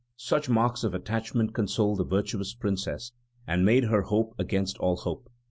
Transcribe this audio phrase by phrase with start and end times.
[0.17, 3.11] Such marks of attachment consoled the virtuous Princess,
[3.45, 5.29] and made her hope against all hope.